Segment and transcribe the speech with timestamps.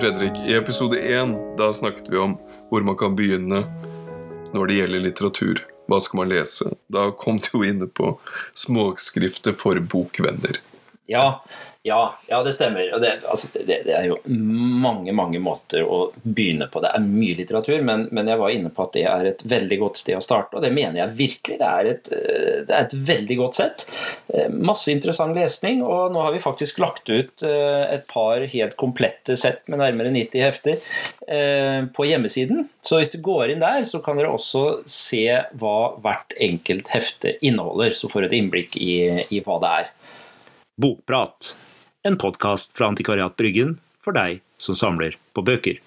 [0.00, 0.32] Fredrik.
[0.46, 2.34] I episode én da snakket vi om
[2.70, 3.62] hvor man kan begynne
[4.52, 5.62] når det gjelder litteratur.
[5.88, 6.72] Hva skal man lese?
[6.92, 8.10] Da kom du jo inne på
[8.54, 10.60] småskrifter for bokvenner.
[11.06, 11.26] Ja,
[11.86, 12.98] ja, ja, det stemmer.
[13.00, 16.80] Det, altså, det, det, er jo mange mange måter å begynne på.
[16.82, 19.78] Det er mye litteratur, men, men, jeg var inne på at det er et veldig
[19.84, 20.58] godt sted å starte.
[20.58, 21.60] Og det mener jeg virkelig.
[21.60, 23.86] Det er et, det er et veldig godt sett.
[24.34, 28.74] Eh, masse interessant lesning, og nå har vi faktisk lagt ut eh, et par helt
[28.80, 30.82] komplette sett med nærmere 90 hefter
[31.30, 32.66] eh, på hjemmesiden.
[32.82, 37.38] Så hvis du går inn der, så kan dere også se hva hvert enkelt hefte
[37.46, 37.94] inneholder.
[37.94, 38.96] Så får du et innblikk i,
[39.30, 39.92] i hva det er.
[40.76, 41.58] Bokprat
[42.02, 45.78] en podkast fra Antikvariat Bryggen for deg som samler på bøker.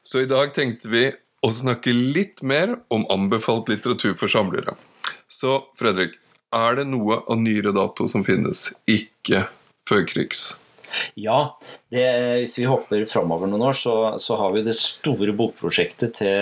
[0.00, 1.02] Så i dag tenkte vi
[1.44, 4.72] å snakke litt mer om anbefalt litteratur for samlere.
[5.28, 6.16] Så Fredrik,
[6.48, 9.44] er det noe av nyere dato som finnes, ikke
[9.90, 10.54] førkrigs?
[11.20, 11.58] Ja,
[11.88, 12.04] det,
[12.42, 16.34] hvis vi hopper framover noen år, så, så, har vi det store bokprosjektet til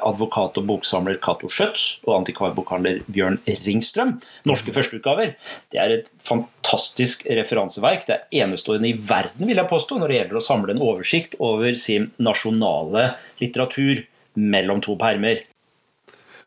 [0.00, 4.14] advokat og boksamler Cato Schjøtz og antikvarbokhandler Bjørn Ringstrøm.
[4.48, 5.34] Norske førsteutgaver.
[5.68, 8.08] Det er et fantastisk referanseverk.
[8.08, 11.36] Det er enestående i verden, vil jeg påstå, når det gjelder å samle en oversikt
[11.44, 13.10] over sin nasjonale
[13.42, 14.00] litteratur
[14.40, 15.44] mellom to permer.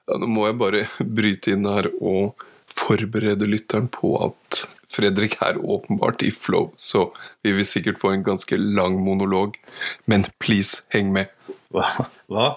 [0.09, 2.41] Ja, nå må jeg bare bryte inn her og
[2.73, 7.07] forberede lytteren på at Fredrik er åpenbart i flow, så
[7.45, 9.57] vi vil sikkert få en ganske lang monolog.
[10.05, 11.33] Men please, heng med.
[11.73, 11.89] Hva?
[12.29, 12.53] Hva?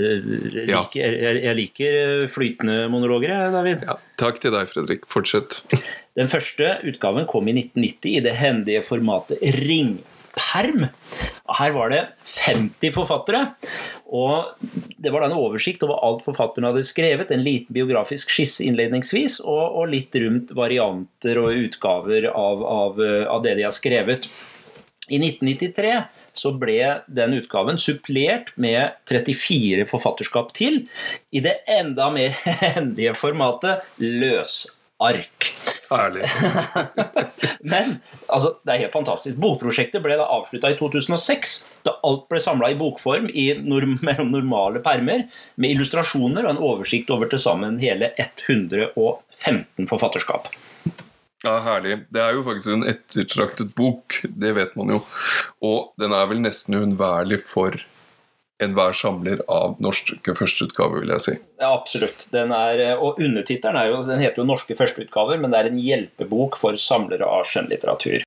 [0.00, 0.22] Jeg
[0.70, 3.84] liker, jeg, liker, eh, flytende monologer, David.
[3.84, 5.04] Ja, takk til deg, Fredrik.
[5.10, 5.58] Fortsett.
[6.16, 10.88] Den første utgaven kom i 1990 i det hendige formatet ringperm.
[11.58, 13.44] Her var det 50 forfattere.
[14.12, 14.56] og
[15.02, 17.32] Det var da en oversikt over alt forfatterne hadde skrevet.
[17.34, 23.00] En liten biografisk skisse innledningsvis, og, og litt rundt varianter og utgaver av, av,
[23.34, 24.28] av det de har skrevet.
[25.10, 25.96] I 1993
[26.32, 26.78] så ble
[27.12, 30.84] den utgaven supplert med 34 forfatterskap til
[31.34, 35.50] i det enda mer hendige formatet løsark.
[35.96, 36.28] Herlig.
[37.72, 39.38] Men altså, det er helt fantastisk.
[39.42, 41.54] Bokprosjektet ble da avslutta i 2006,
[41.86, 46.64] da alt ble samla i bokform i norm mellom normale permer, med illustrasjoner og en
[46.72, 50.52] oversikt over til sammen hele 115 forfatterskap.
[51.42, 52.04] Ja, Herlig.
[52.14, 55.00] Det er jo faktisk en ettertraktet bok, det vet man jo.
[55.66, 57.74] Og den er vel nesten uunnværlig for
[58.62, 61.36] enhver samler av norske førsteutgaver, vil jeg si.
[61.60, 62.26] Ja, absolutt.
[62.34, 65.80] Den er, og undertittelen er jo, den heter jo 'Norske førsteutgaver', men det er en
[65.82, 68.22] hjelpebok for samlere av skjønnlitteratur.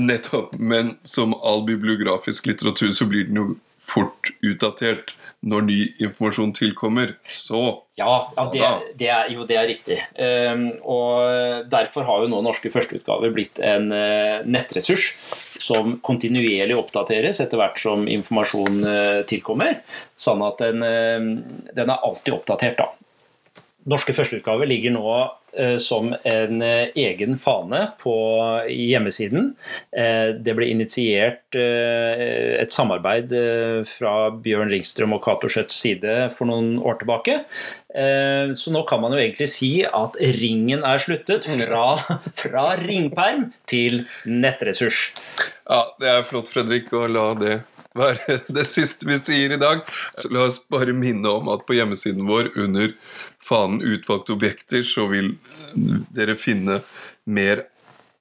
[0.00, 0.58] Nettopp.
[0.58, 3.46] Men som all bibliografisk litteratur så blir den jo
[3.86, 5.14] fort utdatert
[5.46, 7.14] når ny informasjon tilkommer.
[7.30, 7.60] Så
[7.98, 8.62] Ja, ja det,
[8.98, 9.98] det er, jo det er riktig.
[10.18, 15.12] Um, og Derfor har jo nå norske førsteutgaver blitt en uh, nettressurs
[15.62, 19.80] som kontinuerlig oppdateres etter hvert som informasjon uh, tilkommer.
[20.18, 22.80] Sånn at den, uh, den er alltid oppdatert.
[22.82, 23.05] da.
[23.86, 25.10] Norske førsteutgave ligger nå
[25.54, 28.14] eh, som en eh, egen fane på
[28.66, 29.52] hjemmesiden.
[29.94, 33.32] Eh, det ble initiert et samarbeid
[33.88, 37.38] fra Bjørn Ringstrøm og Cato Schjøtts side for noen år tilbake.
[37.96, 41.86] Så nå kan man jo egentlig si at ringen er sluttet fra,
[42.42, 45.14] fra ringperm til nettressurs.
[45.64, 47.56] Ja, det er flott, Fredrik, å la det
[47.98, 49.84] være det siste vi sier i dag.
[50.18, 52.92] Så la oss bare minne om at på hjemmesiden vår under
[53.42, 55.34] fanen 'utvalgte objekter' så vil
[56.16, 56.80] dere finne
[57.24, 57.66] mer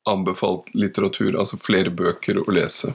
[0.05, 2.93] anbefalt litteratur, altså flere bøker å lese.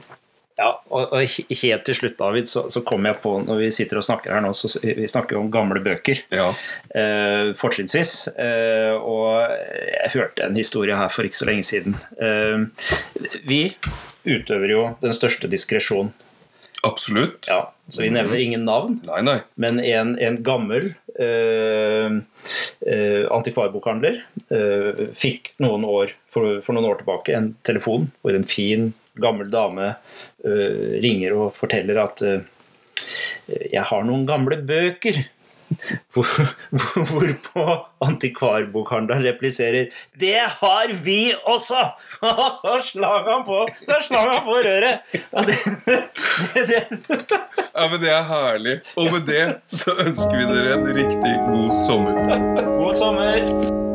[0.59, 1.13] Ja, og,
[1.61, 4.43] helt til slutt, David, så, så kom jeg på når vi sitter og snakker her
[4.43, 6.21] nå, så vi snakker om gamle bøker.
[6.29, 6.49] Ja.
[6.93, 8.13] Eh, fortrinnsvis.
[8.35, 11.95] Eh, og jeg hørte en historie her for ikke så lenge siden.
[12.21, 12.67] Eh,
[13.47, 13.63] vi
[14.27, 16.11] utøver jo den største diskresjon
[16.81, 17.45] Absolutt.
[17.47, 18.41] Ja, Så vi nevner mhm.
[18.41, 19.37] ingen navn, nei, nei.
[19.53, 22.15] men en, en gammel eh,
[22.87, 24.17] eh, antikvarbokhandler
[24.49, 28.89] eh, fikk noen år, for, for, noen år tilbake en telefon hvor en fin,
[29.21, 32.41] gammel dame eh, ringer og forteller at eh,
[33.75, 35.21] jeg har noen gamle bøker
[36.13, 36.27] hvor,
[37.09, 37.65] hvorpå
[38.05, 39.89] antikvarbokhandleren repliserer
[40.19, 41.91] 'Det har vi også!'
[42.21, 44.99] Og så slang han på Da slang han på røret!
[45.13, 45.57] Ja, det,
[46.53, 47.41] det, det.
[47.75, 48.79] ja, men det er herlig.
[48.95, 52.41] Og med det så ønsker vi dere en riktig god sommer.
[52.77, 53.90] God sommer.